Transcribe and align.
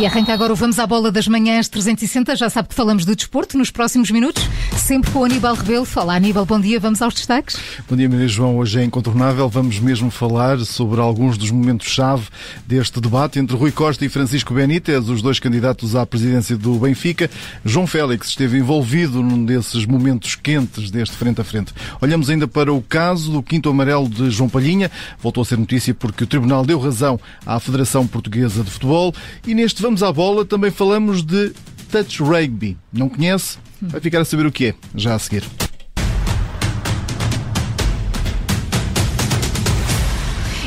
E 0.00 0.06
arranca 0.06 0.32
agora 0.32 0.50
o 0.50 0.56
Vamos 0.56 0.78
à 0.78 0.86
Bola 0.86 1.12
das 1.12 1.28
Manhãs 1.28 1.68
360. 1.68 2.34
Já 2.34 2.48
sabe 2.48 2.68
que 2.68 2.74
falamos 2.74 3.04
do 3.04 3.14
desporto 3.14 3.58
nos 3.58 3.70
próximos 3.70 4.10
minutos, 4.10 4.48
sempre 4.74 5.10
com 5.10 5.18
o 5.18 5.24
Aníbal 5.26 5.54
Rebelo. 5.54 5.84
Fala, 5.84 6.16
Aníbal, 6.16 6.46
bom 6.46 6.58
dia. 6.58 6.80
Vamos 6.80 7.02
aos 7.02 7.12
destaques. 7.12 7.60
Bom 7.86 7.94
dia, 7.94 8.08
Maria 8.08 8.26
João. 8.26 8.56
Hoje 8.56 8.80
é 8.80 8.84
incontornável. 8.84 9.46
Vamos 9.50 9.78
mesmo 9.78 10.10
falar 10.10 10.58
sobre 10.60 11.02
alguns 11.02 11.36
dos 11.36 11.50
momentos-chave 11.50 12.28
deste 12.66 12.98
debate 12.98 13.38
entre 13.38 13.54
Rui 13.54 13.70
Costa 13.72 14.02
e 14.02 14.08
Francisco 14.08 14.54
Benítez, 14.54 15.06
os 15.06 15.20
dois 15.20 15.38
candidatos 15.38 15.94
à 15.94 16.06
presidência 16.06 16.56
do 16.56 16.78
Benfica. 16.78 17.30
João 17.62 17.86
Félix 17.86 18.28
esteve 18.28 18.56
envolvido 18.56 19.22
num 19.22 19.44
desses 19.44 19.84
momentos 19.84 20.34
quentes 20.34 20.90
deste 20.90 21.14
frente 21.14 21.42
a 21.42 21.44
frente. 21.44 21.74
Olhamos 22.00 22.30
ainda 22.30 22.48
para 22.48 22.72
o 22.72 22.80
caso 22.80 23.30
do 23.30 23.42
quinto 23.42 23.68
amarelo 23.68 24.08
de 24.08 24.30
João 24.30 24.48
Palhinha. 24.48 24.90
Voltou 25.18 25.42
a 25.42 25.44
ser 25.44 25.58
notícia 25.58 25.92
porque 25.92 26.24
o 26.24 26.26
Tribunal 26.26 26.64
deu 26.64 26.80
razão 26.80 27.20
à 27.44 27.60
Federação 27.60 28.06
Portuguesa 28.06 28.64
de 28.64 28.70
Futebol. 28.70 29.14
E 29.46 29.54
neste 29.54 29.89
Vamos 29.90 30.04
à 30.04 30.12
Bola 30.12 30.44
também 30.44 30.70
falamos 30.70 31.20
de 31.20 31.52
touch 31.90 32.22
rugby. 32.22 32.78
Não 32.92 33.08
conhece? 33.08 33.58
Vai 33.82 34.00
ficar 34.00 34.20
a 34.20 34.24
saber 34.24 34.46
o 34.46 34.52
que 34.52 34.66
é, 34.66 34.74
já 34.94 35.16
a 35.16 35.18
seguir. 35.18 35.42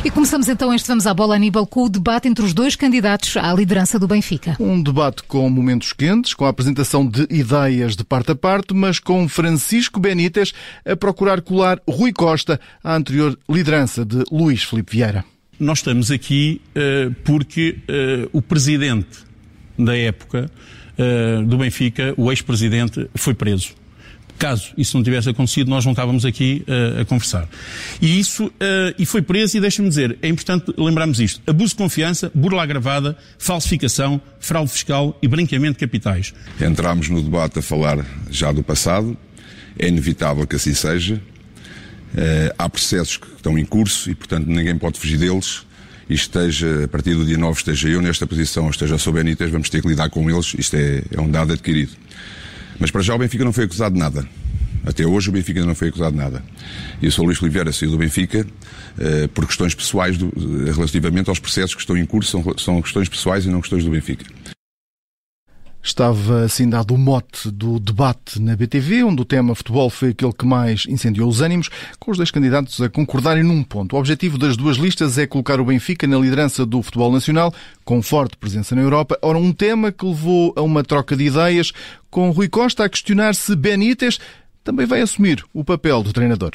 E 0.04 0.12
começamos 0.12 0.50
então 0.50 0.74
este 0.74 0.90
Vamos 0.90 1.08
à 1.08 1.14
Bola, 1.14 1.36
Aníbal, 1.36 1.66
com 1.66 1.86
o 1.86 1.90
debate 1.90 2.28
entre 2.28 2.44
os 2.44 2.54
dois 2.54 2.76
candidatos 2.76 3.38
à 3.38 3.54
liderança 3.54 3.98
do 3.98 4.10
Benfica. 4.10 4.58
Um 4.60 4.84
debate 4.84 5.24
com 5.24 5.50
momentos 5.50 5.94
quentes, 5.94 6.34
com 6.34 6.44
a 6.44 6.50
apresentação 6.50 7.08
de 7.08 7.26
ideias 7.30 7.96
de 7.96 8.04
parte 8.04 8.34
a 8.34 8.36
parte, 8.36 8.74
mas 8.74 9.00
com 9.00 9.30
Francisco 9.30 10.02
Benítez 10.02 10.54
a 10.86 10.98
procurar 10.98 11.40
colar 11.42 11.80
Rui 11.90 12.12
Costa 12.12 12.60
à 12.84 12.94
anterior 12.94 13.40
liderança 13.50 14.04
de 14.04 14.22
Luís 14.30 14.66
Filipe 14.66 14.98
Vieira. 14.98 15.24
Nós 15.60 15.80
estamos 15.80 16.10
aqui 16.10 16.62
uh, 16.76 17.14
porque 17.24 17.78
uh, 17.88 18.30
o 18.34 18.42
presidente 18.42 19.20
da 19.78 19.96
época 19.96 20.50
uh, 20.98 21.44
do 21.46 21.58
Benfica, 21.58 22.14
o 22.18 22.32
ex-presidente, 22.32 23.08
foi 23.16 23.34
preso. 23.34 23.72
Caso 24.38 24.74
isso 24.76 24.98
não 24.98 25.04
tivesse 25.04 25.30
acontecido, 25.30 25.70
nós 25.70 25.86
não 25.86 25.92
estávamos 25.92 26.26
aqui 26.26 26.66
a 27.00 27.06
conversar. 27.06 27.48
E 28.02 28.20
isso, 28.20 28.52
e 28.98 29.06
foi 29.06 29.22
preso, 29.22 29.56
e 29.56 29.62
deixa-me 29.62 29.88
dizer, 29.88 30.18
é 30.24 30.28
importante 30.28 30.74
lembrarmos 30.76 31.20
isto. 31.20 31.40
Abuso 31.46 31.70
de 31.70 31.76
confiança, 31.76 32.32
burla 32.34 32.64
agravada, 32.64 33.16
falsificação, 33.38 34.20
fraude 34.40 34.72
fiscal 34.72 35.18
e 35.22 35.28
branqueamento 35.28 35.74
de 35.74 35.86
capitais. 35.86 36.34
Entramos 36.60 37.10
no 37.10 37.22
debate 37.22 37.60
a 37.60 37.62
falar 37.62 38.04
já 38.30 38.52
do 38.52 38.64
passado, 38.64 39.16
é 39.78 39.88
inevitável 39.88 40.48
que 40.48 40.56
assim 40.56 40.74
seja, 40.74 41.22
há 42.58 42.70
processos 42.70 43.18
que 43.18 43.28
estão 43.36 43.58
em 43.58 43.66
curso 43.66 44.10
e, 44.10 44.16
portanto, 44.16 44.48
ninguém 44.48 44.78
pode 44.78 45.00
fugir 45.00 45.18
deles. 45.18 45.66
E 46.10 46.16
esteja, 46.16 46.84
a 46.84 46.88
partir 46.88 47.16
do 47.16 47.26
dia 47.26 47.38
9, 47.38 47.58
esteja 47.58 47.88
eu 47.88 48.02
nesta 48.02 48.28
posição, 48.28 48.70
esteja 48.70 48.96
o 48.96 49.12
Benítez, 49.12 49.50
vamos 49.50 49.70
ter 49.70 49.82
que 49.82 49.88
lidar 49.88 50.10
com 50.10 50.30
eles. 50.30 50.54
Isto 50.58 50.76
é, 50.76 51.02
é 51.12 51.22
um 51.22 51.30
dado 51.30 51.54
adquirido. 51.54 51.94
Mas 52.80 52.92
para 52.92 53.02
já 53.02 53.16
o 53.16 53.18
Benfica 53.18 53.44
não 53.44 53.54
foi 53.54 53.64
acusado 53.66 53.94
de 53.94 54.00
nada. 54.00 54.28
Até 54.86 55.06
hoje 55.06 55.30
o 55.30 55.32
Benfica 55.32 55.66
não 55.66 55.74
foi 55.74 55.88
acusado 55.88 56.12
de 56.12 56.18
nada. 56.18 56.44
E 57.02 57.06
eu 57.06 57.12
sou 57.12 57.26
Luís 57.26 57.42
Oliveira, 57.42 57.72
saí 57.72 57.88
do 57.88 57.98
Benfica 57.98 58.46
uh, 58.46 59.28
por 59.30 59.48
questões 59.48 59.74
pessoais 59.74 60.18
do, 60.18 60.32
relativamente 60.74 61.30
aos 61.30 61.40
processos 61.40 61.74
que 61.74 61.82
estão 61.82 61.98
em 61.98 62.06
curso, 62.06 62.32
são, 62.32 62.58
são 62.58 62.82
questões 62.82 63.08
pessoais 63.08 63.46
e 63.46 63.50
não 63.50 63.62
questões 63.62 63.86
do 63.86 63.92
Benfica. 63.92 64.26
Estava 65.86 66.46
assim 66.46 66.70
dado 66.70 66.94
o 66.94 66.98
mote 66.98 67.52
do 67.52 67.78
debate 67.78 68.42
na 68.42 68.56
BTV, 68.56 69.04
onde 69.04 69.22
o 69.22 69.26
tema 69.26 69.54
futebol 69.54 69.90
foi 69.90 70.10
aquele 70.12 70.32
que 70.32 70.46
mais 70.46 70.86
incendiou 70.88 71.28
os 71.28 71.42
ânimos, 71.42 71.70
com 72.00 72.10
os 72.10 72.16
dois 72.16 72.32
candidatos 72.32 72.80
a 72.82 72.90
concordarem 72.90 73.44
num 73.44 73.62
ponto. 73.62 73.98
O 73.98 74.00
objetivo 74.00 74.38
das 74.38 74.56
duas 74.56 74.78
listas 74.78 75.18
é 75.18 75.28
colocar 75.28 75.60
o 75.60 75.66
Benfica 75.66 76.08
na 76.08 76.18
liderança 76.18 76.66
do 76.66 76.82
futebol 76.82 77.12
nacional, 77.12 77.54
com 77.84 78.02
forte 78.02 78.38
presença 78.38 78.74
na 78.74 78.82
Europa. 78.82 79.20
Ora, 79.22 79.38
um 79.38 79.52
tema 79.52 79.92
que 79.92 80.06
levou 80.06 80.54
a 80.56 80.62
uma 80.62 80.86
troca 80.86 81.18
de 81.18 81.26
ideias, 81.26 81.74
com 82.10 82.32
Rui 82.32 82.48
Costa 82.48 82.86
a 82.86 82.90
questionar 82.90 83.36
se 83.36 83.54
Benítez 83.54 84.20
também 84.64 84.86
vai 84.86 85.02
assumir 85.02 85.44
o 85.54 85.66
papel 85.66 86.02
do 86.02 86.14
treinador. 86.14 86.52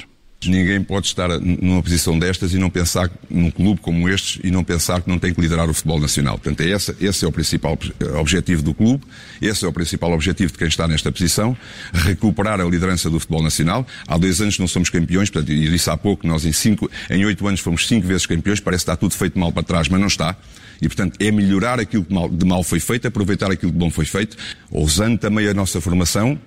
Ninguém 0.46 0.80
pode 0.84 1.08
estar 1.08 1.28
numa 1.40 1.82
posição 1.82 2.16
destas 2.16 2.54
e 2.54 2.58
não 2.58 2.70
pensar 2.70 3.10
num 3.28 3.50
clube 3.50 3.80
como 3.80 4.08
este 4.08 4.40
e 4.46 4.52
não 4.52 4.62
pensar 4.62 5.02
que 5.02 5.08
não 5.08 5.18
tem 5.18 5.34
que 5.34 5.40
liderar 5.40 5.68
o 5.68 5.74
futebol 5.74 5.98
nacional. 5.98 6.38
Portanto, 6.38 6.60
é 6.60 6.68
esse, 6.68 6.94
esse 7.00 7.24
é 7.24 7.28
o 7.28 7.32
principal 7.32 7.76
objetivo 8.20 8.62
do 8.62 8.72
clube, 8.72 9.02
esse 9.42 9.64
é 9.64 9.68
o 9.68 9.72
principal 9.72 10.12
objetivo 10.12 10.52
de 10.52 10.58
quem 10.58 10.68
está 10.68 10.86
nesta 10.86 11.10
posição, 11.10 11.56
recuperar 11.92 12.60
a 12.60 12.64
liderança 12.64 13.10
do 13.10 13.18
futebol 13.18 13.42
nacional. 13.42 13.84
Há 14.06 14.16
dois 14.16 14.40
anos 14.40 14.56
não 14.60 14.68
somos 14.68 14.88
campeões, 14.90 15.28
portanto, 15.28 15.50
e 15.50 15.68
disse 15.70 15.90
há 15.90 15.96
pouco, 15.96 16.24
nós 16.24 16.46
em, 16.46 16.52
cinco, 16.52 16.88
em 17.10 17.24
oito 17.24 17.44
anos 17.44 17.58
fomos 17.58 17.88
cinco 17.88 18.06
vezes 18.06 18.24
campeões, 18.24 18.60
parece 18.60 18.84
que 18.84 18.90
está 18.92 18.96
tudo 18.96 19.14
feito 19.14 19.36
mal 19.36 19.50
para 19.50 19.64
trás, 19.64 19.88
mas 19.88 20.00
não 20.00 20.06
está. 20.06 20.36
E, 20.80 20.86
portanto, 20.86 21.16
é 21.18 21.32
melhorar 21.32 21.80
aquilo 21.80 22.04
que 22.04 22.14
de 22.36 22.44
mal 22.44 22.62
foi 22.62 22.78
feito, 22.78 23.08
aproveitar 23.08 23.50
aquilo 23.50 23.72
que 23.72 23.78
bom 23.78 23.90
foi 23.90 24.04
feito, 24.04 24.36
usando 24.70 25.18
também 25.18 25.48
a 25.48 25.54
nossa 25.54 25.80
formação 25.80 26.38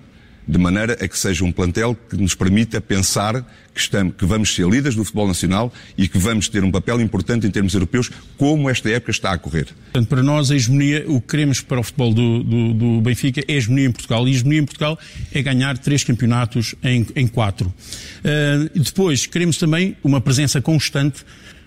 de 0.46 0.58
maneira 0.58 0.94
a 0.94 1.08
que 1.08 1.18
seja 1.18 1.44
um 1.44 1.52
plantel 1.52 1.96
que 2.08 2.16
nos 2.16 2.34
permita 2.34 2.80
pensar 2.80 3.44
que, 3.74 3.80
estamos, 3.80 4.14
que 4.16 4.24
vamos 4.24 4.54
ser 4.54 4.66
líderes 4.68 4.94
do 4.94 5.04
futebol 5.04 5.28
nacional 5.28 5.72
e 5.96 6.08
que 6.08 6.18
vamos 6.18 6.48
ter 6.48 6.62
um 6.64 6.70
papel 6.70 7.00
importante 7.00 7.46
em 7.46 7.50
termos 7.50 7.74
europeus, 7.74 8.10
como 8.36 8.68
esta 8.68 8.90
época 8.90 9.10
está 9.10 9.32
a 9.32 9.38
correr. 9.38 9.68
Portanto, 9.92 10.08
para 10.08 10.22
nós, 10.22 10.50
a 10.50 10.56
hegemonia, 10.56 11.04
o 11.08 11.20
que 11.20 11.28
queremos 11.28 11.60
para 11.60 11.80
o 11.80 11.82
futebol 11.82 12.12
do, 12.12 12.42
do, 12.42 12.74
do 12.74 13.00
Benfica 13.00 13.42
é 13.46 13.54
a 13.54 13.56
hegemonia 13.56 13.86
em 13.86 13.92
Portugal. 13.92 14.26
E 14.26 14.30
a 14.30 14.34
hegemonia 14.34 14.60
em 14.60 14.64
Portugal 14.64 14.98
é 15.32 15.42
ganhar 15.42 15.78
três 15.78 16.04
campeonatos 16.04 16.74
em, 16.82 17.06
em 17.16 17.26
quatro. 17.26 17.68
Uh, 17.68 18.78
depois, 18.78 19.26
queremos 19.26 19.56
também 19.56 19.96
uma 20.02 20.20
presença 20.20 20.60
constante 20.60 21.24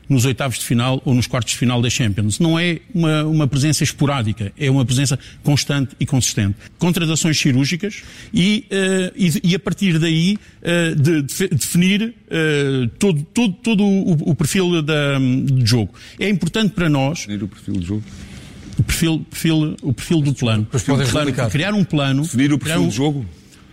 nos 0.07 0.25
oitavos 0.25 0.59
de 0.59 0.65
final 0.65 1.01
ou 1.05 1.13
nos 1.13 1.27
quartos 1.27 1.53
de 1.53 1.59
final 1.59 1.81
da 1.81 1.89
Champions. 1.89 2.39
Não 2.39 2.57
é 2.57 2.79
uma, 2.93 3.23
uma 3.23 3.47
presença 3.47 3.83
esporádica, 3.83 4.51
é 4.57 4.69
uma 4.69 4.85
presença 4.85 5.17
constante 5.43 5.95
e 5.99 6.05
consistente. 6.05 6.55
Contratações 6.77 7.37
cirúrgicas 7.39 8.03
e, 8.33 8.65
uh, 8.71 9.13
e, 9.15 9.51
e, 9.51 9.55
a 9.55 9.59
partir 9.59 9.99
daí 9.99 10.37
uh, 10.61 10.95
de, 10.95 11.21
de, 11.21 11.47
definir 11.49 12.13
uh, 12.27 12.87
todo, 12.99 13.23
todo, 13.33 13.53
todo 13.53 13.83
o, 13.83 14.31
o 14.31 14.35
perfil 14.35 14.81
da, 14.81 15.17
do 15.19 15.65
jogo. 15.65 15.93
É 16.19 16.29
importante 16.29 16.73
para 16.73 16.89
nós. 16.89 17.19
Definir 17.19 17.43
o 17.43 17.47
perfil 17.47 17.73
do 17.75 17.85
jogo? 17.85 18.03
O 18.77 18.83
perfil, 18.83 19.25
perfil, 19.29 19.77
o 19.81 19.93
perfil 19.93 20.21
do 20.21 20.33
plano. 20.33 20.65
Perfil 20.65 20.97
plano 21.09 21.33
criar 21.49 21.73
um 21.73 21.83
plano. 21.83 22.23
Definir 22.23 22.51
o 22.53 22.59
perfil 22.59 22.81
um, 22.81 22.87
do 22.87 22.93
jogo? 22.93 23.25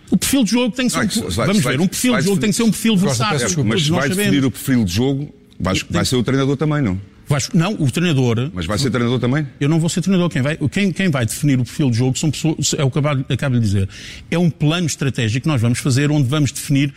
O 0.09 0.17
perfil 0.17 0.43
de 0.43 0.51
jogo 0.51 0.75
tem 0.75 0.87
que 0.87 0.93
ser. 0.93 1.21
um, 1.21 1.29
vamos 1.29 1.63
ver, 1.63 1.79
um 1.79 1.87
perfil 1.87 2.17
de 2.17 2.23
jogo 2.23 2.39
tem 2.39 2.49
que 2.51 2.55
ser 2.55 2.63
um 2.63 2.71
perfil 2.71 2.95
versátil. 2.95 3.63
Mas 3.65 3.87
vai 3.87 4.09
definir 4.09 4.45
o 4.45 4.51
perfil 4.51 4.85
de 4.85 4.93
jogo 4.93 5.33
Vai, 5.63 5.75
vai 5.89 6.05
ser 6.05 6.17
o 6.17 6.23
treinador 6.23 6.57
também, 6.57 6.81
não? 6.81 6.99
Não, 7.53 7.73
o 7.75 7.89
treinador. 7.89 8.51
Mas 8.53 8.65
vai 8.65 8.77
ser 8.77 8.91
treinador 8.91 9.17
também? 9.17 9.47
Eu 9.59 9.69
não 9.69 9.79
vou 9.79 9.89
ser 9.89 10.01
treinador. 10.01 10.29
Quem 10.29 10.41
vai, 10.41 10.57
quem, 10.57 10.91
quem 10.91 11.09
vai 11.09 11.25
definir 11.25 11.57
o 11.57 11.63
perfil 11.63 11.89
de 11.89 11.97
jogo 11.97 12.17
são 12.17 12.29
pessoas, 12.29 12.75
é 12.77 12.83
o 12.83 12.91
que 12.91 12.99
acabo, 12.99 13.25
acabo 13.29 13.55
de 13.55 13.61
dizer. 13.61 13.89
É 14.29 14.37
um 14.37 14.49
plano 14.49 14.85
estratégico 14.85 15.43
que 15.43 15.47
nós 15.47 15.61
vamos 15.61 15.79
fazer 15.79 16.11
onde 16.11 16.27
vamos 16.27 16.51
definir 16.51 16.93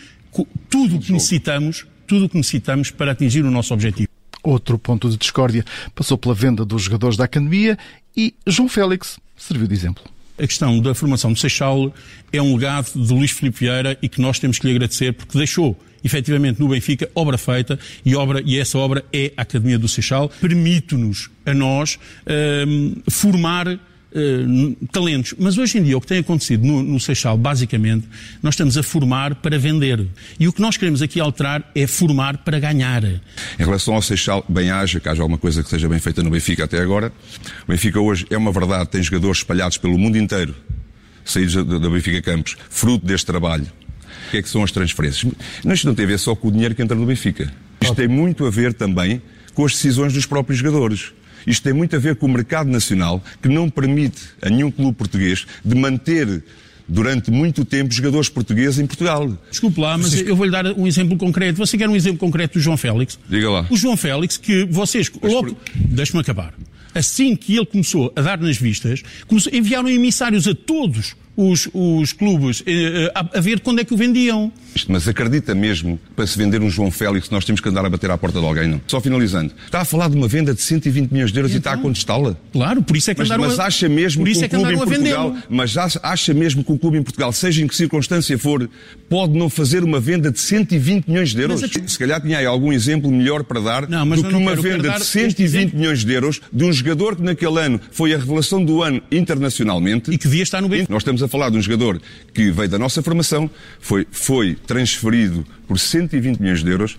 tudo 0.68 0.96
o 0.96 0.98
que 0.98 1.12
necessitamos, 1.12 1.86
tudo 2.06 2.26
o 2.26 2.28
que 2.28 2.36
necessitamos 2.36 2.90
para 2.90 3.12
atingir 3.12 3.44
o 3.44 3.50
nosso 3.50 3.72
objetivo. 3.72 4.08
Outro 4.42 4.78
ponto 4.78 5.08
de 5.08 5.16
discórdia 5.16 5.64
passou 5.94 6.18
pela 6.18 6.34
venda 6.34 6.64
dos 6.64 6.82
jogadores 6.82 7.16
da 7.16 7.24
academia 7.24 7.78
e 8.16 8.34
João 8.46 8.68
Félix 8.68 9.18
serviu 9.36 9.68
de 9.68 9.74
exemplo. 9.74 10.02
A 10.38 10.46
questão 10.46 10.78
da 10.80 10.94
formação 10.94 11.32
do 11.32 11.38
Seixal 11.38 11.94
é 12.30 12.42
um 12.42 12.56
legado 12.56 12.92
de 12.94 13.12
Luís 13.12 13.30
Filipe 13.30 13.60
Vieira 13.60 13.98
e 14.02 14.08
que 14.08 14.20
nós 14.20 14.38
temos 14.38 14.58
que 14.58 14.66
lhe 14.66 14.74
agradecer 14.74 15.12
porque 15.12 15.38
deixou 15.38 15.78
efetivamente 16.04 16.60
no 16.60 16.68
Benfica 16.68 17.10
obra 17.14 17.38
feita 17.38 17.78
e, 18.04 18.14
obra, 18.14 18.42
e 18.44 18.58
essa 18.58 18.78
obra 18.78 19.04
é 19.12 19.32
a 19.36 19.42
Academia 19.42 19.78
do 19.78 19.88
Seixal. 19.88 20.28
Permite-nos 20.40 21.30
a 21.44 21.54
nós 21.54 21.98
um, 22.68 22.94
formar 23.10 23.78
Uh, 24.16 24.74
talentos. 24.90 25.34
Mas 25.38 25.58
hoje 25.58 25.76
em 25.76 25.82
dia 25.82 25.94
o 25.94 26.00
que 26.00 26.06
tem 26.06 26.20
acontecido 26.20 26.66
no, 26.66 26.82
no 26.82 26.98
Seixal, 26.98 27.36
basicamente, 27.36 28.08
nós 28.42 28.54
estamos 28.54 28.78
a 28.78 28.82
formar 28.82 29.34
para 29.34 29.58
vender. 29.58 30.06
E 30.40 30.48
o 30.48 30.52
que 30.54 30.60
nós 30.62 30.78
queremos 30.78 31.02
aqui 31.02 31.20
alterar 31.20 31.70
é 31.74 31.86
formar 31.86 32.38
para 32.38 32.58
ganhar. 32.58 33.04
Em 33.04 33.20
relação 33.58 33.94
ao 33.94 34.00
Seixal, 34.00 34.42
bem 34.48 34.70
haja, 34.70 35.00
que 35.00 35.08
haja 35.08 35.20
alguma 35.20 35.36
coisa 35.36 35.62
que 35.62 35.68
seja 35.68 35.86
bem 35.86 35.98
feita 35.98 36.22
no 36.22 36.30
Benfica 36.30 36.64
até 36.64 36.80
agora. 36.80 37.12
O 37.64 37.70
Benfica 37.70 38.00
hoje 38.00 38.26
é 38.30 38.38
uma 38.38 38.50
verdade, 38.50 38.88
tem 38.88 39.02
jogadores 39.02 39.38
espalhados 39.38 39.76
pelo 39.76 39.98
mundo 39.98 40.16
inteiro, 40.16 40.54
saídos 41.22 41.54
da, 41.54 41.78
da 41.78 41.90
Benfica 41.90 42.22
Campos, 42.22 42.56
fruto 42.70 43.04
deste 43.04 43.26
trabalho. 43.26 43.66
O 44.28 44.30
que 44.30 44.38
é 44.38 44.42
que 44.42 44.48
são 44.48 44.64
as 44.64 44.72
transferências? 44.72 45.30
Isto 45.62 45.86
não 45.86 45.94
tem 45.94 46.06
a 46.06 46.08
ver 46.08 46.18
só 46.18 46.34
com 46.34 46.48
o 46.48 46.50
dinheiro 46.50 46.74
que 46.74 46.80
entra 46.80 46.96
no 46.96 47.04
Benfica. 47.04 47.52
Isto 47.82 47.94
tem 47.94 48.08
muito 48.08 48.46
a 48.46 48.50
ver 48.50 48.72
também 48.72 49.20
com 49.52 49.64
as 49.64 49.72
decisões 49.72 50.12
dos 50.12 50.24
próprios 50.24 50.58
jogadores. 50.58 51.12
Isto 51.46 51.64
tem 51.64 51.72
muito 51.72 51.94
a 51.94 51.98
ver 51.98 52.16
com 52.16 52.26
o 52.26 52.28
mercado 52.28 52.70
nacional 52.70 53.22
que 53.40 53.48
não 53.48 53.70
permite 53.70 54.22
a 54.42 54.50
nenhum 54.50 54.70
clube 54.70 54.96
português 54.96 55.46
de 55.64 55.74
manter 55.74 56.42
durante 56.88 57.30
muito 57.30 57.64
tempo 57.64 57.92
jogadores 57.92 58.28
portugueses 58.28 58.78
em 58.78 58.86
Portugal. 58.86 59.36
Desculpe 59.50 59.80
lá, 59.80 59.98
mas 59.98 60.14
eu 60.14 60.36
vou-lhe 60.36 60.52
dar 60.52 60.66
um 60.66 60.86
exemplo 60.86 61.16
concreto. 61.16 61.58
Você 61.58 61.76
quer 61.76 61.88
um 61.88 61.96
exemplo 61.96 62.18
concreto 62.18 62.58
do 62.58 62.62
João 62.62 62.76
Félix? 62.76 63.18
Diga 63.28 63.50
lá. 63.50 63.66
O 63.70 63.76
João 63.76 63.96
Félix, 63.96 64.36
que 64.36 64.64
vocês 64.66 65.10
logo... 65.22 65.54
Por... 65.54 65.72
Deixe-me 65.74 66.20
acabar. 66.20 66.54
Assim 66.94 67.36
que 67.36 67.56
ele 67.56 67.66
começou 67.66 68.12
a 68.16 68.22
dar 68.22 68.38
nas 68.38 68.56
vistas, 68.56 69.02
começou... 69.26 69.52
enviaram 69.52 69.88
emissários 69.88 70.46
a 70.46 70.54
todos 70.54 71.14
os, 71.36 71.68
os 71.74 72.12
clubes 72.12 72.62
eh, 72.66 73.12
a, 73.14 73.38
a, 73.38 73.40
ver 73.40 73.60
quando 73.60 73.80
é 73.80 73.84
que 73.84 73.92
o 73.92 73.96
vendiam. 73.96 74.50
Mas 74.88 75.08
acredita 75.08 75.54
mesmo, 75.54 75.98
para 76.14 76.26
se 76.26 76.36
vender 76.36 76.62
um 76.62 76.70
João 76.70 76.90
Félix, 76.90 77.30
nós 77.30 77.44
temos 77.44 77.60
que 77.60 77.68
andar 77.68 77.84
a 77.84 77.90
bater 77.90 78.10
à 78.10 78.18
porta 78.18 78.40
de 78.40 78.46
alguém, 78.46 78.68
não? 78.68 78.80
Só 78.86 79.00
finalizando. 79.00 79.52
Está 79.64 79.80
a 79.80 79.84
falar 79.84 80.08
de 80.08 80.16
uma 80.16 80.28
venda 80.28 80.54
de 80.54 80.60
120 80.60 81.10
milhões 81.10 81.32
de 81.32 81.38
euros 81.38 81.50
então, 81.50 81.56
e 81.56 81.60
está 81.60 81.70
a 81.70 81.74
então? 81.74 81.82
contestá-la? 81.82 82.36
Claro, 82.52 82.82
por 82.82 82.96
isso 82.96 83.10
é 83.10 83.14
que 83.14 83.20
mas, 83.20 83.30
andaram 83.30 83.48
mas 83.48 83.58
acha 83.58 83.88
mesmo 83.88 84.24
que, 84.24 84.48
que 84.48 84.56
um 84.56 84.62
clube 84.62 84.74
em 84.74 84.78
Portugal, 84.78 85.36
mas 85.48 85.76
acha 85.76 86.34
mesmo 86.34 86.64
que 86.64 86.72
um 86.72 86.78
clube 86.78 86.98
em 86.98 87.02
Portugal, 87.02 87.32
seja 87.32 87.62
em 87.62 87.66
que 87.66 87.76
circunstância 87.76 88.38
for, 88.38 88.68
pode 89.08 89.36
não 89.36 89.48
fazer 89.48 89.84
uma 89.84 90.00
venda 90.00 90.30
de 90.30 90.40
120 90.40 91.06
milhões 91.06 91.34
de 91.34 91.40
euros? 91.40 91.60
Mas, 91.60 91.92
se 91.92 91.98
calhar 91.98 92.20
tinha 92.20 92.38
aí 92.38 92.46
algum 92.46 92.72
exemplo 92.72 93.10
melhor 93.10 93.44
para 93.44 93.60
dar 93.60 93.88
não, 93.88 94.06
do 94.08 94.24
que 94.24 94.34
uma 94.34 94.54
venda 94.54 94.90
de 94.90 95.04
120 95.04 95.74
milhões 95.74 96.04
de 96.04 96.12
euros 96.12 96.40
de 96.52 96.64
um 96.64 96.72
jogador 96.72 97.16
que 97.16 97.22
naquele 97.22 97.58
ano 97.60 97.80
foi 97.90 98.14
a 98.14 98.18
revelação 98.18 98.64
do 98.64 98.82
ano 98.82 99.02
internacionalmente. 99.10 100.10
E 100.10 100.18
que 100.18 100.24
devia 100.24 100.42
estar 100.42 100.60
no 100.60 100.68
Benfica. 100.68 100.92
Nós 100.92 101.02
estamos 101.02 101.22
a 101.22 101.28
falar 101.28 101.50
de 101.50 101.56
um 101.56 101.62
jogador 101.62 102.00
que 102.32 102.50
veio 102.50 102.68
da 102.68 102.78
nossa 102.78 103.02
formação, 103.02 103.50
foi, 103.80 104.06
foi 104.10 104.56
transferido 104.66 105.46
por 105.66 105.78
120 105.78 106.40
milhões 106.40 106.62
de 106.62 106.70
euros 106.70 106.98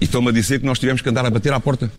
e 0.00 0.04
estão-me 0.04 0.28
a 0.28 0.32
dizer 0.32 0.60
que 0.60 0.66
nós 0.66 0.78
tivemos 0.78 1.02
que 1.02 1.08
andar 1.08 1.26
a 1.26 1.30
bater 1.30 1.52
à 1.52 1.60
porta. 1.60 1.90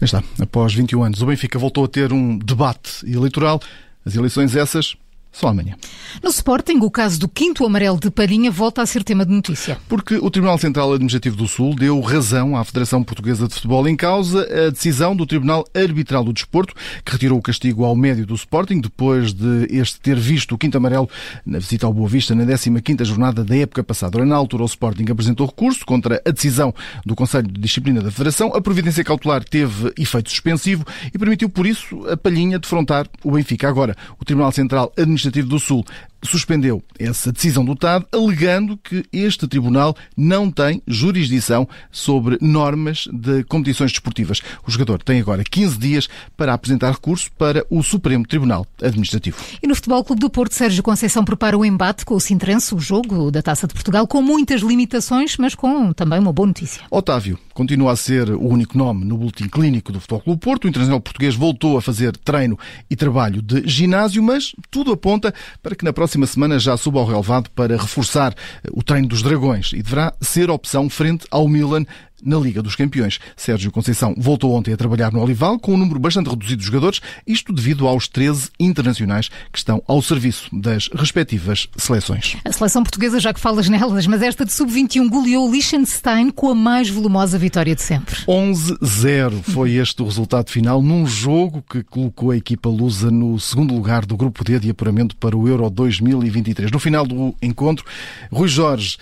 Está. 0.00 0.22
Após 0.38 0.72
21 0.72 1.02
anos, 1.02 1.22
o 1.22 1.26
Benfica 1.26 1.58
voltou 1.58 1.84
a 1.84 1.88
ter 1.88 2.12
um 2.12 2.38
debate 2.38 3.04
eleitoral. 3.04 3.60
As 4.04 4.14
eleições 4.14 4.56
essas 4.56 4.96
só 5.32 5.48
amanhã. 5.48 5.76
No 6.22 6.30
Sporting, 6.30 6.78
o 6.78 6.90
caso 6.90 7.18
do 7.20 7.28
quinto 7.28 7.64
amarelo 7.64 7.98
de 7.98 8.10
Palhinha 8.10 8.50
volta 8.50 8.82
a 8.82 8.86
ser 8.86 9.04
tema 9.04 9.24
de 9.24 9.32
notícia. 9.32 9.78
Porque 9.88 10.16
o 10.16 10.30
Tribunal 10.30 10.58
Central 10.58 10.92
Administrativo 10.92 11.36
do 11.36 11.46
Sul 11.46 11.74
deu 11.74 12.00
razão 12.00 12.56
à 12.56 12.64
Federação 12.64 13.02
Portuguesa 13.02 13.46
de 13.46 13.54
Futebol 13.54 13.88
em 13.88 13.96
causa 13.96 14.42
a 14.66 14.70
decisão 14.70 15.14
do 15.14 15.26
Tribunal 15.26 15.64
Arbitral 15.74 16.24
do 16.24 16.32
Desporto, 16.32 16.74
que 17.04 17.12
retirou 17.12 17.38
o 17.38 17.42
castigo 17.42 17.84
ao 17.84 17.94
médio 17.94 18.26
do 18.26 18.34
Sporting 18.34 18.80
depois 18.80 19.32
de 19.32 19.66
este 19.70 20.00
ter 20.00 20.18
visto 20.18 20.54
o 20.54 20.58
quinto 20.58 20.76
amarelo 20.76 21.08
na 21.46 21.58
visita 21.58 21.86
ao 21.86 21.92
Boa 21.92 22.08
Vista 22.08 22.34
na 22.34 22.44
15ª 22.44 23.04
jornada 23.04 23.44
da 23.44 23.56
época 23.56 23.82
passada. 23.84 24.24
Na 24.24 24.36
altura, 24.36 24.62
o 24.64 24.66
Sporting 24.66 25.06
apresentou 25.10 25.46
recurso 25.46 25.86
contra 25.86 26.20
a 26.24 26.30
decisão 26.30 26.74
do 27.04 27.14
Conselho 27.14 27.48
de 27.48 27.60
Disciplina 27.60 28.00
da 28.00 28.10
Federação. 28.10 28.52
A 28.54 28.60
providência 28.60 29.04
cautelar 29.04 29.44
teve 29.44 29.92
efeito 29.96 30.30
suspensivo 30.30 30.84
e 31.12 31.18
permitiu, 31.18 31.48
por 31.48 31.66
isso, 31.66 32.06
a 32.08 32.16
Palhinha 32.16 32.58
defrontar 32.58 33.06
o 33.24 33.32
Benfica. 33.32 33.68
Agora, 33.68 33.96
o 34.18 34.24
Tribunal 34.24 34.52
Central 34.52 34.92
Administrativo 35.20 35.48
do 35.48 35.58
Sul 35.58 35.84
suspendeu 36.22 36.82
essa 36.98 37.32
decisão 37.32 37.64
do 37.64 37.74
TAD, 37.74 38.04
alegando 38.12 38.76
que 38.76 39.04
este 39.12 39.46
tribunal 39.46 39.96
não 40.16 40.50
tem 40.50 40.82
jurisdição 40.86 41.68
sobre 41.90 42.38
normas 42.40 43.08
de 43.12 43.44
competições 43.44 43.90
desportivas. 43.90 44.40
O 44.66 44.70
jogador 44.70 45.02
tem 45.02 45.20
agora 45.20 45.42
15 45.42 45.78
dias 45.78 46.08
para 46.36 46.52
apresentar 46.52 46.92
recurso 46.92 47.30
para 47.38 47.64
o 47.70 47.82
Supremo 47.82 48.26
Tribunal 48.26 48.66
Administrativo. 48.82 49.36
E 49.62 49.66
no 49.66 49.74
Futebol 49.74 50.04
Clube 50.04 50.20
do 50.20 50.30
Porto, 50.30 50.54
Sérgio 50.54 50.82
Conceição 50.82 51.24
prepara 51.24 51.56
o 51.56 51.64
embate 51.64 52.04
com 52.04 52.14
o 52.14 52.20
Sintrense, 52.20 52.74
o 52.74 52.78
jogo 52.78 53.30
da 53.30 53.42
Taça 53.42 53.66
de 53.66 53.74
Portugal, 53.74 54.06
com 54.06 54.22
muitas 54.22 54.60
limitações, 54.60 55.36
mas 55.36 55.54
com 55.54 55.92
também 55.92 56.18
uma 56.18 56.32
boa 56.32 56.46
notícia. 56.46 56.82
Otávio 56.90 57.38
continua 57.54 57.92
a 57.92 57.96
ser 57.96 58.30
o 58.30 58.46
único 58.46 58.76
nome 58.76 59.04
no 59.04 59.16
boletim 59.16 59.48
clínico 59.48 59.92
do 59.92 60.00
Futebol 60.00 60.20
Clube 60.20 60.40
do 60.40 60.44
Porto. 60.44 60.64
O 60.64 60.68
internacional 60.68 61.00
português 61.00 61.34
voltou 61.34 61.76
a 61.76 61.82
fazer 61.82 62.16
treino 62.16 62.58
e 62.90 62.96
trabalho 62.96 63.42
de 63.42 63.66
ginásio, 63.68 64.22
mas 64.22 64.54
tudo 64.70 64.92
aponta 64.92 65.34
para 65.62 65.74
que 65.74 65.84
na 65.84 65.92
próxima 65.92 66.09
próxima 66.10 66.26
semana 66.26 66.58
já 66.58 66.76
suba 66.76 66.98
ao 66.98 67.06
relevado 67.06 67.48
para 67.50 67.76
reforçar 67.76 68.34
o 68.72 68.82
treino 68.82 69.06
dos 69.06 69.22
Dragões 69.22 69.72
e 69.72 69.80
deverá 69.80 70.12
ser 70.20 70.50
opção 70.50 70.90
frente 70.90 71.24
ao 71.30 71.46
Milan 71.46 71.84
na 72.24 72.36
Liga 72.38 72.62
dos 72.62 72.76
Campeões. 72.76 73.18
Sérgio 73.36 73.70
Conceição 73.70 74.14
voltou 74.16 74.52
ontem 74.54 74.72
a 74.72 74.76
trabalhar 74.76 75.12
no 75.12 75.20
Olival 75.20 75.58
com 75.58 75.74
um 75.74 75.76
número 75.76 75.98
bastante 75.98 76.28
reduzido 76.28 76.60
de 76.60 76.66
jogadores, 76.66 77.00
isto 77.26 77.52
devido 77.52 77.86
aos 77.86 78.08
13 78.08 78.50
internacionais 78.58 79.28
que 79.52 79.58
estão 79.58 79.82
ao 79.86 80.00
serviço 80.02 80.48
das 80.52 80.88
respectivas 80.88 81.68
seleções. 81.76 82.36
A 82.44 82.52
seleção 82.52 82.82
portuguesa, 82.82 83.20
já 83.20 83.32
que 83.32 83.40
falas 83.40 83.68
nelas, 83.68 84.06
mas 84.06 84.22
esta 84.22 84.44
de 84.44 84.52
sub-21 84.52 85.08
goleou 85.08 85.50
Liechtenstein 85.50 86.30
com 86.30 86.50
a 86.50 86.54
mais 86.54 86.88
volumosa 86.88 87.38
vitória 87.38 87.74
de 87.74 87.82
sempre. 87.82 88.16
11-0 88.26 89.42
foi 89.42 89.72
este 89.72 90.02
o 90.02 90.04
resultado 90.04 90.50
final 90.50 90.82
num 90.82 91.06
jogo 91.06 91.62
que 91.68 91.82
colocou 91.82 92.30
a 92.30 92.36
equipa 92.36 92.68
lusa 92.68 93.10
no 93.10 93.38
segundo 93.38 93.74
lugar 93.74 94.04
do 94.04 94.16
grupo 94.16 94.44
D 94.44 94.58
de 94.58 94.70
apuramento 94.70 95.16
para 95.16 95.36
o 95.36 95.48
Euro 95.48 95.68
2023. 95.70 96.70
No 96.70 96.78
final 96.78 97.06
do 97.06 97.34
encontro, 97.40 97.84
Rui 98.30 98.48
Jorge 98.48 98.98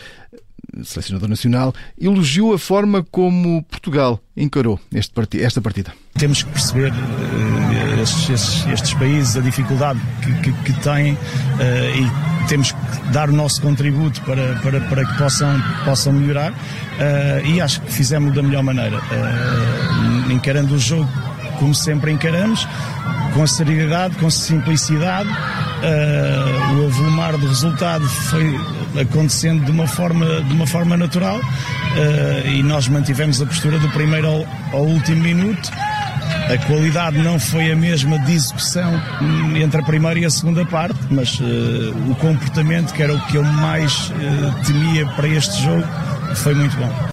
selecionador 0.84 1.28
nacional, 1.28 1.74
elogiou 2.00 2.54
a 2.54 2.58
forma 2.58 3.04
como 3.10 3.62
Portugal 3.64 4.20
encarou 4.36 4.78
este 4.92 5.12
esta 5.42 5.60
partida. 5.60 5.92
Temos 6.14 6.42
que 6.42 6.50
perceber 6.50 6.92
uh, 6.92 8.02
estes, 8.02 8.30
estes, 8.30 8.66
estes, 8.66 8.94
países, 8.94 9.36
a 9.36 9.40
dificuldade 9.40 10.00
que, 10.22 10.32
que, 10.42 10.52
que 10.64 10.72
têm 10.80 11.12
uh, 11.12 11.16
e 11.96 12.48
temos 12.48 12.72
que 12.72 12.78
dar 13.12 13.28
o 13.28 13.32
nosso 13.32 13.60
contributo 13.60 14.20
para, 14.22 14.54
para, 14.62 14.80
para 14.82 15.04
que 15.04 15.18
possam, 15.18 15.60
possam 15.84 16.12
melhorar 16.12 16.52
uh, 16.52 17.46
e 17.46 17.60
acho 17.60 17.80
que 17.82 17.92
fizemos 17.92 18.34
da 18.34 18.42
melhor 18.42 18.62
maneira, 18.62 19.00
encarando 20.30 20.74
o 20.74 20.78
jogo 20.78 21.08
como 21.58 21.74
sempre 21.74 22.12
encaramos, 22.12 22.66
com 23.34 23.46
seriedade, 23.46 24.16
com 24.16 24.30
simplicidade. 24.30 25.28
Uh, 25.28 26.80
o 26.80 26.86
avolumar 26.86 27.36
do 27.36 27.46
resultado 27.46 28.04
foi 28.04 28.58
acontecendo 29.00 29.64
de 29.64 29.70
uma 29.70 29.86
forma, 29.86 30.40
de 30.42 30.52
uma 30.52 30.66
forma 30.66 30.96
natural 30.96 31.36
uh, 31.38 32.48
e 32.48 32.62
nós 32.62 32.88
mantivemos 32.88 33.40
a 33.40 33.46
postura 33.46 33.78
do 33.78 33.88
primeiro 33.90 34.26
ao, 34.26 34.46
ao 34.72 34.82
último 34.84 35.22
minuto. 35.22 35.70
A 36.52 36.66
qualidade 36.66 37.18
não 37.18 37.38
foi 37.38 37.70
a 37.70 37.76
mesma 37.76 38.18
de 38.20 38.32
execução 38.32 39.00
entre 39.54 39.80
a 39.80 39.84
primeira 39.84 40.18
e 40.18 40.24
a 40.24 40.30
segunda 40.30 40.64
parte, 40.64 40.98
mas 41.10 41.38
uh, 41.38 41.44
o 42.10 42.14
comportamento, 42.16 42.92
que 42.92 43.02
era 43.02 43.14
o 43.14 43.20
que 43.26 43.36
eu 43.36 43.44
mais 43.44 44.12
temia 44.66 45.06
para 45.14 45.28
este 45.28 45.62
jogo, 45.62 45.86
foi 46.34 46.54
muito 46.54 46.76
bom. 46.76 47.07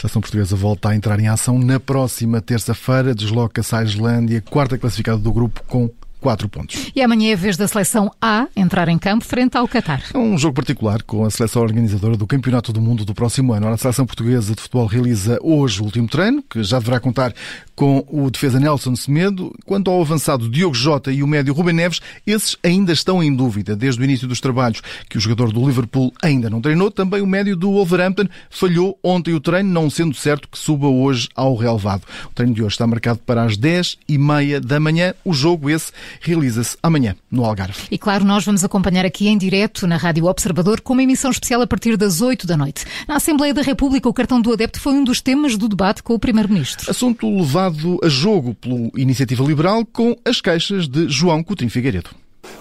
Seleção 0.00 0.22
portuguesa 0.22 0.56
volta 0.56 0.88
a 0.88 0.96
entrar 0.96 1.20
em 1.20 1.28
ação 1.28 1.58
na 1.58 1.78
próxima 1.78 2.40
terça-feira. 2.40 3.14
Desloca-se 3.14 3.74
à 3.74 3.82
Islândia, 3.82 4.40
quarta 4.40 4.78
classificada 4.78 5.18
do 5.18 5.30
grupo, 5.30 5.62
com 5.68 5.90
quatro 6.20 6.48
pontos. 6.48 6.90
E 6.94 7.02
amanhã 7.02 7.30
é 7.30 7.32
a 7.32 7.36
vez 7.36 7.56
da 7.56 7.66
seleção 7.66 8.10
A 8.20 8.46
entrar 8.54 8.88
em 8.88 8.98
campo 8.98 9.24
frente 9.24 9.56
ao 9.56 9.66
Qatar. 9.66 10.02
É 10.12 10.18
um 10.18 10.36
jogo 10.38 10.54
particular 10.54 11.02
com 11.02 11.24
a 11.24 11.30
seleção 11.30 11.62
organizadora 11.62 12.16
do 12.16 12.26
Campeonato 12.26 12.72
do 12.72 12.80
Mundo 12.80 13.04
do 13.04 13.14
próximo 13.14 13.52
ano. 13.52 13.68
A 13.68 13.76
seleção 13.76 14.06
portuguesa 14.06 14.54
de 14.54 14.60
futebol 14.60 14.86
realiza 14.86 15.38
hoje 15.42 15.80
o 15.80 15.84
último 15.84 16.06
treino, 16.06 16.42
que 16.48 16.62
já 16.62 16.78
deverá 16.78 17.00
contar 17.00 17.32
com 17.74 18.04
o 18.08 18.30
defesa 18.30 18.60
Nelson 18.60 18.94
Semedo. 18.94 19.54
Quanto 19.64 19.90
ao 19.90 20.00
avançado 20.00 20.50
Diogo 20.50 20.74
Jota 20.74 21.10
e 21.10 21.22
o 21.22 21.26
médio 21.26 21.54
Rubem 21.54 21.74
Neves, 21.74 22.00
esses 22.26 22.56
ainda 22.62 22.92
estão 22.92 23.22
em 23.22 23.34
dúvida 23.34 23.74
desde 23.74 24.00
o 24.00 24.04
início 24.04 24.28
dos 24.28 24.40
trabalhos, 24.40 24.82
que 25.08 25.16
o 25.16 25.20
jogador 25.20 25.52
do 25.52 25.66
Liverpool 25.66 26.12
ainda 26.22 26.50
não 26.50 26.60
treinou. 26.60 26.90
Também 26.90 27.22
o 27.22 27.26
médio 27.26 27.56
do 27.56 27.70
Wolverhampton 27.70 28.28
falhou 28.50 28.98
ontem 29.02 29.32
o 29.32 29.40
treino, 29.40 29.70
não 29.70 29.88
sendo 29.88 30.14
certo 30.14 30.48
que 30.48 30.58
suba 30.58 30.88
hoje 30.88 31.28
ao 31.34 31.56
relevado. 31.56 32.02
O 32.26 32.34
treino 32.34 32.52
de 32.52 32.62
hoje 32.62 32.74
está 32.74 32.86
marcado 32.86 33.20
para 33.24 33.44
as 33.44 33.56
10 33.56 33.96
e 34.08 34.18
meia 34.18 34.60
da 34.60 34.78
manhã. 34.78 35.14
O 35.24 35.32
jogo 35.32 35.70
esse 35.70 35.92
realiza-se 36.20 36.76
amanhã, 36.82 37.14
no 37.30 37.44
Algarve. 37.44 37.82
E 37.90 37.98
claro, 37.98 38.24
nós 38.24 38.44
vamos 38.44 38.64
acompanhar 38.64 39.04
aqui 39.04 39.28
em 39.28 39.36
direto 39.38 39.86
na 39.86 39.96
Rádio 39.96 40.26
Observador 40.26 40.80
com 40.80 40.92
uma 40.92 41.02
emissão 41.02 41.30
especial 41.30 41.62
a 41.62 41.66
partir 41.66 41.96
das 41.96 42.20
8 42.20 42.46
da 42.46 42.56
noite. 42.56 42.84
Na 43.06 43.16
Assembleia 43.16 43.54
da 43.54 43.62
República, 43.62 44.08
o 44.08 44.12
cartão 44.12 44.40
do 44.40 44.52
adepto 44.52 44.80
foi 44.80 44.92
um 44.92 45.04
dos 45.04 45.20
temas 45.20 45.56
do 45.56 45.68
debate 45.68 46.02
com 46.02 46.14
o 46.14 46.18
Primeiro-Ministro. 46.18 46.90
Assunto 46.90 47.28
levado 47.36 47.98
a 48.02 48.08
jogo 48.08 48.54
pelo 48.54 48.90
Iniciativa 48.96 49.44
Liberal 49.44 49.84
com 49.86 50.16
as 50.24 50.40
queixas 50.40 50.88
de 50.88 51.08
João 51.08 51.42
Coutinho 51.42 51.70
Figueiredo. 51.70 52.10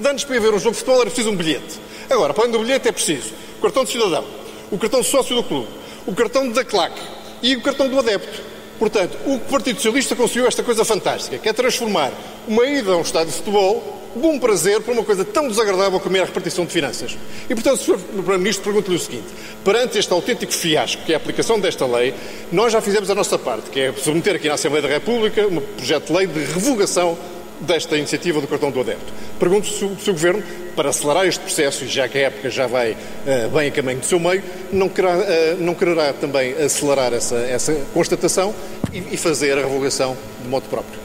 Antes 0.05 0.23
para 0.23 0.35
ir 0.35 0.39
ver 0.39 0.53
um 0.53 0.59
jogo 0.59 0.71
de 0.71 0.77
futebol 0.77 1.01
era 1.01 1.09
preciso 1.09 1.31
um 1.31 1.35
bilhete. 1.35 1.79
Agora, 2.09 2.33
para 2.33 2.43
além 2.43 2.53
do 2.53 2.59
bilhete 2.59 2.87
é 2.87 2.91
preciso 2.91 3.33
o 3.57 3.61
cartão 3.61 3.83
de 3.83 3.91
cidadão, 3.91 4.23
o 4.71 4.77
cartão 4.77 5.01
de 5.01 5.07
sócio 5.07 5.35
do 5.35 5.43
clube, 5.43 5.67
o 6.07 6.13
cartão 6.13 6.49
da 6.51 6.63
claque 6.63 7.01
e 7.43 7.55
o 7.55 7.61
cartão 7.61 7.89
do 7.89 7.99
adepto. 7.99 8.41
Portanto, 8.79 9.17
o 9.25 9.37
Partido 9.39 9.75
Socialista 9.75 10.15
conseguiu 10.15 10.47
esta 10.47 10.63
coisa 10.63 10.85
fantástica, 10.85 11.37
que 11.37 11.49
é 11.49 11.53
transformar 11.53 12.11
uma 12.47 12.65
ida 12.65 12.93
a 12.93 12.97
um 12.97 13.01
estádio 13.01 13.31
de 13.31 13.37
futebol 13.37 13.99
um 14.15 14.39
prazer 14.39 14.81
para 14.81 14.93
uma 14.93 15.03
coisa 15.03 15.23
tão 15.23 15.47
desagradável 15.47 15.99
como 15.99 16.17
é 16.17 16.21
a 16.21 16.25
repartição 16.25 16.65
de 16.65 16.71
finanças. 16.71 17.17
E, 17.49 17.53
portanto, 17.53 17.77
Sr. 17.77 17.97
Primeiro-Ministro, 17.97 18.63
pergunto-lhe 18.63 18.95
o 18.95 18.99
seguinte: 18.99 19.27
perante 19.63 19.97
este 19.97 20.11
autêntico 20.11 20.51
fiasco 20.51 21.03
que 21.03 21.11
é 21.11 21.15
a 21.15 21.17
aplicação 21.17 21.59
desta 21.59 21.85
lei, 21.85 22.13
nós 22.51 22.73
já 22.73 22.81
fizemos 22.81 23.09
a 23.09 23.15
nossa 23.15 23.37
parte, 23.37 23.69
que 23.69 23.79
é 23.79 23.93
submeter 23.93 24.35
aqui 24.35 24.47
na 24.47 24.55
Assembleia 24.55 24.81
da 24.81 24.93
República 24.93 25.45
um 25.47 25.59
projeto 25.59 26.07
de 26.07 26.13
lei 26.13 26.27
de 26.27 26.39
revogação 26.39 27.17
desta 27.61 27.97
iniciativa 27.97 28.39
do 28.41 28.47
cartão 28.47 28.71
do 28.71 28.79
adepto. 28.79 29.11
Pergunto 29.39 29.67
se 29.67 29.83
o, 29.85 29.97
se 29.99 30.09
o 30.09 30.13
Governo, 30.13 30.43
para 30.75 30.89
acelerar 30.89 31.25
este 31.25 31.41
processo, 31.41 31.83
e 31.83 31.87
já 31.87 32.07
que 32.07 32.17
a 32.17 32.21
época 32.21 32.49
já 32.49 32.67
vai 32.67 32.91
uh, 32.91 33.49
bem 33.53 33.69
a 33.69 33.71
caminho 33.71 33.99
do 33.99 34.05
seu 34.05 34.19
meio, 34.19 34.43
não 34.71 34.89
quererá, 34.89 35.17
uh, 35.17 35.23
não 35.59 35.73
quererá 35.73 36.13
também 36.13 36.53
acelerar 36.53 37.13
essa, 37.13 37.35
essa 37.35 37.73
constatação 37.93 38.53
e, 38.93 39.15
e 39.15 39.17
fazer 39.17 39.57
a 39.57 39.61
revogação 39.61 40.15
de 40.41 40.47
modo 40.47 40.67
próprio. 40.69 40.99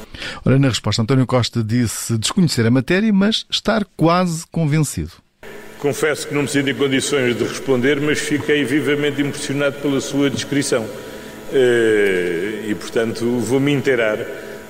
Ora, 0.44 0.58
na 0.58 0.68
resposta, 0.68 1.02
António 1.02 1.26
Costa 1.26 1.62
disse 1.62 2.16
desconhecer 2.18 2.64
a 2.66 2.70
matéria, 2.70 3.12
mas 3.12 3.46
estar 3.50 3.84
quase 3.96 4.44
convencido. 4.50 5.12
Confesso 5.78 6.26
que 6.28 6.34
não 6.34 6.42
me 6.42 6.48
sinto 6.48 6.70
em 6.70 6.74
condições 6.74 7.36
de 7.36 7.44
responder, 7.44 8.00
mas 8.00 8.18
fiquei 8.18 8.64
vivamente 8.64 9.20
impressionado 9.20 9.76
pela 9.80 10.00
sua 10.00 10.30
descrição. 10.30 10.88
Eh, 11.52 12.64
e, 12.68 12.74
portanto, 12.74 13.38
vou-me 13.38 13.70
inteirar 13.72 14.18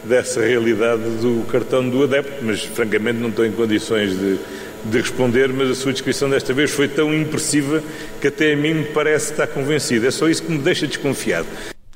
dessa 0.04 0.40
realidade 0.40 1.02
do 1.02 1.44
cartão 1.50 1.88
do 1.88 2.02
adepto, 2.02 2.44
mas 2.44 2.62
francamente 2.62 3.18
não 3.18 3.28
estou 3.28 3.44
em 3.44 3.52
condições 3.52 4.18
de 4.18 4.38
de 4.84 5.00
responder, 5.00 5.48
mas 5.52 5.70
a 5.70 5.74
sua 5.74 5.92
descrição 5.92 6.28
desta 6.28 6.52
vez 6.52 6.70
foi 6.70 6.88
tão 6.88 7.14
impressiva 7.14 7.82
que 8.20 8.28
até 8.28 8.52
a 8.52 8.56
mim 8.56 8.74
me 8.74 8.84
parece 8.84 9.32
estar 9.32 9.46
convencido. 9.46 10.06
É 10.06 10.10
só 10.10 10.28
isso 10.28 10.42
que 10.42 10.52
me 10.52 10.58
deixa 10.58 10.86
desconfiado. 10.86 11.46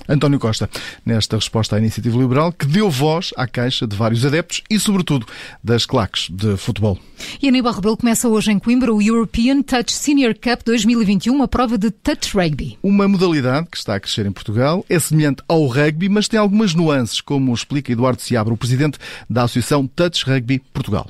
António 0.08 0.38
Costa, 0.38 0.70
nesta 1.04 1.36
resposta 1.36 1.76
à 1.76 1.78
iniciativa 1.78 2.16
liberal, 2.16 2.52
que 2.52 2.66
deu 2.66 2.90
voz 2.90 3.32
à 3.36 3.46
queixa 3.46 3.86
de 3.86 3.94
vários 3.94 4.24
adeptos 4.24 4.62
e, 4.70 4.78
sobretudo, 4.80 5.26
das 5.62 5.84
claques 5.84 6.28
de 6.30 6.56
futebol. 6.56 6.98
E 7.42 7.48
Aníbal 7.48 7.74
Rebelo 7.74 7.96
começa 7.96 8.28
hoje 8.28 8.50
em 8.50 8.58
Coimbra 8.58 8.92
o 8.92 9.02
European 9.02 9.60
Touch 9.62 9.92
Senior 9.92 10.34
Cup 10.34 10.62
2021, 10.64 11.34
uma 11.34 11.48
prova 11.48 11.76
de 11.76 11.90
touch 11.90 12.34
rugby. 12.34 12.78
Uma 12.82 13.06
modalidade 13.06 13.68
que 13.70 13.76
está 13.76 13.96
a 13.96 14.00
crescer 14.00 14.24
em 14.24 14.32
Portugal, 14.32 14.84
é 14.88 14.98
semelhante 14.98 15.42
ao 15.46 15.66
rugby, 15.66 16.08
mas 16.08 16.28
tem 16.28 16.40
algumas 16.40 16.74
nuances, 16.74 17.20
como 17.20 17.52
explica 17.52 17.92
Eduardo 17.92 18.22
Seabra, 18.22 18.54
o 18.54 18.56
presidente 18.56 18.98
da 19.28 19.42
Associação 19.42 19.86
Touch 19.86 20.24
Rugby 20.24 20.60
Portugal 20.72 21.08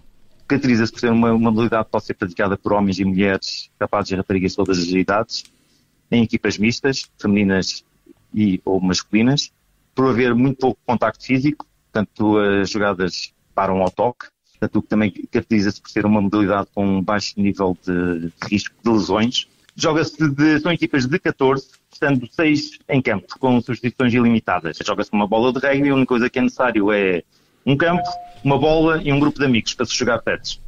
caracteriza-se 0.48 0.90
por 0.90 1.00
ser 1.00 1.12
uma, 1.12 1.30
uma 1.32 1.50
modalidade 1.50 1.84
que 1.84 1.90
pode 1.90 2.06
ser 2.06 2.14
praticada 2.14 2.56
por 2.56 2.72
homens 2.72 2.98
e 2.98 3.04
mulheres 3.04 3.70
capazes 3.78 4.08
de 4.08 4.14
raparigas 4.16 4.52
de 4.52 4.56
todas 4.56 4.78
as 4.78 4.86
idades, 4.86 5.44
em 6.10 6.22
equipas 6.22 6.56
mistas, 6.56 7.04
femininas 7.18 7.84
e 8.34 8.60
ou 8.64 8.80
masculinas, 8.80 9.52
por 9.94 10.10
haver 10.10 10.34
muito 10.34 10.58
pouco 10.58 10.80
contacto 10.86 11.24
físico, 11.24 11.66
portanto 11.90 12.38
as 12.38 12.70
jogadas 12.70 13.32
param 13.54 13.82
ao 13.82 13.90
toque, 13.90 14.26
portanto 14.52 14.76
o 14.76 14.82
que 14.82 14.88
também 14.88 15.10
caracteriza-se 15.10 15.80
por 15.80 15.90
ser 15.90 16.06
uma 16.06 16.20
modalidade 16.20 16.68
com 16.74 17.02
baixo 17.02 17.34
nível 17.36 17.76
de 17.84 18.32
risco 18.48 18.74
de 18.82 18.90
lesões. 18.90 19.48
Joga-se 19.74 20.16
são 20.60 20.72
equipas 20.72 21.06
de 21.06 21.18
14, 21.18 21.68
estando 21.92 22.28
6 22.28 22.78
em 22.88 23.00
campo, 23.00 23.38
com 23.38 23.60
substituições 23.60 24.12
ilimitadas. 24.12 24.78
Joga-se 24.84 25.12
uma 25.12 25.26
bola 25.26 25.52
de 25.52 25.58
rugby, 25.58 25.88
a 25.90 25.94
única 25.94 26.08
coisa 26.08 26.28
que 26.28 26.38
é 26.38 26.42
necessário 26.42 26.92
é 26.92 27.22
um 27.64 27.76
campo, 27.76 28.02
uma 28.42 28.58
bola 28.58 29.00
e 29.02 29.12
um 29.12 29.20
grupo 29.20 29.38
de 29.38 29.44
amigos 29.44 29.74
para 29.74 29.86
se 29.86 29.94
jogar 29.94 30.18
pets. 30.20 30.60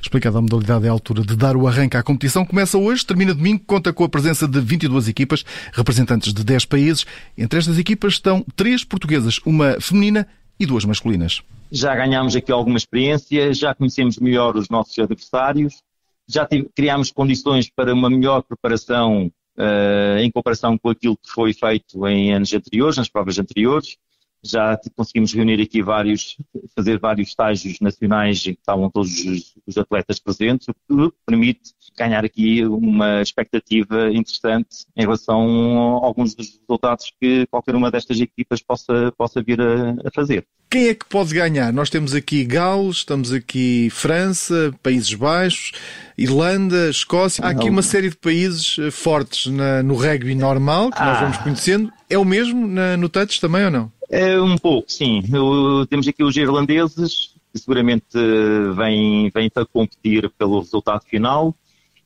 Explicada 0.00 0.38
a 0.38 0.40
modalidade, 0.40 0.86
é 0.86 0.88
a 0.88 0.92
altura 0.92 1.22
de 1.22 1.36
dar 1.36 1.56
o 1.56 1.66
arranque 1.66 1.96
à 1.96 2.02
competição. 2.02 2.44
Começa 2.44 2.78
hoje, 2.78 3.04
termina 3.04 3.34
domingo, 3.34 3.62
conta 3.66 3.92
com 3.92 4.04
a 4.04 4.08
presença 4.08 4.46
de 4.46 4.60
22 4.60 5.08
equipas, 5.08 5.44
representantes 5.72 6.32
de 6.32 6.44
10 6.44 6.64
países. 6.64 7.06
Entre 7.36 7.58
estas 7.58 7.78
equipas 7.78 8.14
estão 8.14 8.44
três 8.54 8.84
portuguesas, 8.84 9.40
uma 9.44 9.80
feminina 9.80 10.26
e 10.58 10.66
duas 10.66 10.84
masculinas. 10.84 11.42
Já 11.72 11.94
ganhámos 11.94 12.34
aqui 12.34 12.50
alguma 12.50 12.76
experiência, 12.76 13.52
já 13.54 13.74
conhecemos 13.74 14.18
melhor 14.18 14.56
os 14.56 14.68
nossos 14.68 14.98
adversários, 14.98 15.82
já 16.28 16.46
criámos 16.74 17.10
condições 17.10 17.70
para 17.70 17.94
uma 17.94 18.10
melhor 18.10 18.42
preparação 18.42 19.30
uh, 19.56 20.18
em 20.18 20.30
comparação 20.30 20.76
com 20.76 20.90
aquilo 20.90 21.16
que 21.16 21.30
foi 21.30 21.52
feito 21.52 22.06
em 22.06 22.34
anos 22.34 22.52
anteriores, 22.52 22.96
nas 22.96 23.08
provas 23.08 23.38
anteriores 23.38 23.96
já 24.42 24.78
conseguimos 24.96 25.32
reunir 25.32 25.60
aqui 25.60 25.82
vários, 25.82 26.36
fazer 26.74 26.98
vários 26.98 27.28
estágios 27.28 27.78
nacionais 27.80 28.38
em 28.46 28.54
que 28.54 28.60
estavam 28.60 28.90
todos 28.90 29.24
os, 29.24 29.54
os, 29.66 29.76
atletas 29.76 30.18
presentes, 30.18 30.68
o 30.68 30.74
que 30.74 31.16
permite 31.26 31.74
ganhar 31.96 32.24
aqui 32.24 32.64
uma 32.64 33.20
expectativa 33.20 34.10
interessante 34.10 34.86
em 34.96 35.02
relação 35.02 35.98
a 36.02 36.06
alguns 36.06 36.34
dos 36.34 36.58
resultados 36.60 37.12
que 37.20 37.46
qualquer 37.46 37.74
uma 37.74 37.90
destas 37.90 38.20
equipas 38.20 38.62
possa, 38.62 39.12
possa 39.16 39.42
vir 39.42 39.60
a, 39.60 39.90
a 40.04 40.10
fazer. 40.14 40.46
Quem 40.70 40.86
é 40.86 40.94
que 40.94 41.04
pode 41.04 41.34
ganhar? 41.34 41.72
Nós 41.72 41.90
temos 41.90 42.14
aqui 42.14 42.44
Gales, 42.44 42.98
estamos 42.98 43.32
aqui 43.32 43.88
França, 43.90 44.72
Países 44.80 45.12
Baixos, 45.12 45.72
Irlanda, 46.16 46.88
Escócia. 46.88 47.44
Há 47.44 47.50
aqui 47.50 47.68
uma 47.68 47.82
série 47.82 48.08
de 48.08 48.16
países 48.16 48.78
eh, 48.78 48.88
fortes 48.92 49.50
na, 49.50 49.82
no 49.82 49.94
rugby 49.94 50.36
normal 50.36 50.92
que 50.92 51.02
ah. 51.02 51.06
nós 51.06 51.20
vamos 51.20 51.36
conhecendo. 51.38 51.92
É 52.08 52.16
o 52.16 52.24
mesmo 52.24 52.68
na, 52.68 52.96
no 52.96 53.08
touch 53.08 53.40
também 53.40 53.64
ou 53.64 53.70
não? 53.72 53.92
É 54.10 54.40
um 54.40 54.58
pouco, 54.58 54.90
sim. 54.90 55.22
Eu, 55.32 55.86
temos 55.86 56.06
aqui 56.08 56.24
os 56.24 56.36
irlandeses, 56.36 57.34
que 57.52 57.58
seguramente 57.58 58.16
eh, 58.16 58.72
vêm, 58.74 59.30
vêm 59.30 59.48
para 59.50 59.64
competir 59.66 60.28
pelo 60.36 60.58
resultado 60.60 61.04
final. 61.04 61.54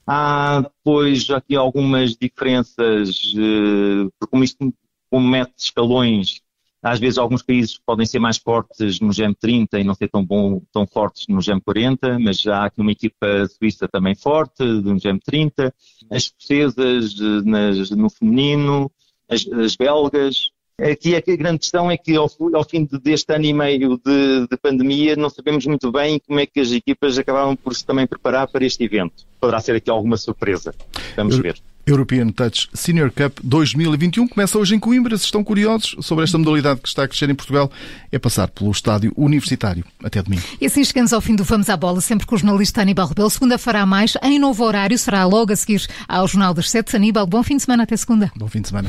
Há 0.06 0.62
depois 0.62 1.30
aqui 1.30 1.56
algumas 1.56 2.16
diferenças, 2.16 3.34
eh, 3.36 4.10
porque 4.18 4.30
como 4.30 4.44
isto 4.44 4.74
como 5.10 5.28
mete 5.28 5.54
escalões, 5.58 6.42
às 6.82 7.00
vezes 7.00 7.18
alguns 7.18 7.42
países 7.42 7.78
podem 7.78 8.04
ser 8.06 8.18
mais 8.18 8.36
fortes 8.38 9.00
no 9.00 9.12
GEM 9.12 9.34
30 9.34 9.80
e 9.80 9.84
não 9.84 9.94
ser 9.94 10.08
tão, 10.08 10.24
bom, 10.24 10.60
tão 10.72 10.86
fortes 10.86 11.26
no 11.28 11.40
GEM 11.40 11.60
40, 11.60 12.18
mas 12.18 12.46
há 12.46 12.66
aqui 12.66 12.80
uma 12.80 12.92
equipa 12.92 13.46
suíça 13.48 13.88
também 13.88 14.14
forte, 14.14 14.62
no 14.64 14.98
GEM 14.98 15.18
30, 15.20 15.74
as 16.10 16.24
escocesas 16.24 17.14
eh, 17.20 17.42
nas, 17.48 17.90
no 17.90 18.10
feminino, 18.10 18.90
as, 19.28 19.46
as 19.48 19.76
belgas, 19.76 20.50
Aqui 20.80 21.14
a 21.14 21.36
grande 21.36 21.60
questão 21.60 21.88
é 21.88 21.96
que 21.96 22.16
ao, 22.16 22.28
ao 22.52 22.64
fim 22.64 22.88
deste 23.00 23.32
ano 23.32 23.44
e 23.44 23.52
meio 23.52 23.96
de, 24.04 24.48
de, 24.48 24.56
pandemia 24.56 25.14
não 25.14 25.30
sabemos 25.30 25.64
muito 25.66 25.92
bem 25.92 26.20
como 26.26 26.40
é 26.40 26.46
que 26.46 26.58
as 26.58 26.72
equipas 26.72 27.16
acabaram 27.16 27.54
por 27.54 27.76
se 27.76 27.84
também 27.84 28.08
preparar 28.08 28.48
para 28.48 28.64
este 28.64 28.82
evento. 28.82 29.24
Poderá 29.40 29.60
ser 29.60 29.76
aqui 29.76 29.88
alguma 29.88 30.16
surpresa. 30.16 30.74
Vamos 31.16 31.38
ver. 31.38 31.62
European 31.86 32.28
Touch 32.28 32.68
Senior 32.72 33.12
Cup 33.12 33.38
2021 33.44 34.26
começa 34.26 34.58
hoje 34.58 34.74
em 34.74 34.80
Coimbra. 34.80 35.16
Se 35.16 35.26
estão 35.26 35.44
curiosos 35.44 35.94
sobre 36.00 36.24
esta 36.24 36.38
modalidade 36.38 36.80
que 36.80 36.88
está 36.88 37.04
a 37.04 37.08
crescer 37.08 37.30
em 37.30 37.34
Portugal, 37.36 37.70
é 38.10 38.18
passar 38.18 38.48
pelo 38.48 38.70
estádio 38.72 39.12
universitário. 39.16 39.84
Até 40.02 40.22
domingo. 40.22 40.42
E 40.60 40.66
assim 40.66 40.82
chegamos 40.82 41.12
ao 41.12 41.20
fim 41.20 41.36
do 41.36 41.44
Vamos 41.44 41.68
à 41.68 41.76
Bola, 41.76 42.00
sempre 42.00 42.26
com 42.26 42.34
o 42.34 42.38
jornalista 42.38 42.80
Aníbal 42.80 43.06
Rebelo. 43.06 43.30
Segunda-feira 43.30 43.82
a 43.82 43.86
mais, 43.86 44.14
em 44.22 44.40
novo 44.40 44.64
horário, 44.64 44.98
será 44.98 45.24
logo 45.24 45.52
a 45.52 45.56
seguir 45.56 45.86
ao 46.08 46.26
Jornal 46.26 46.52
das 46.52 46.68
Sete. 46.68 46.96
Aníbal, 46.96 47.26
bom 47.26 47.44
fim 47.44 47.58
de 47.58 47.62
semana, 47.62 47.84
até 47.84 47.96
segunda. 47.96 48.32
Bom 48.34 48.48
fim 48.48 48.62
de 48.62 48.68
semana. 48.68 48.88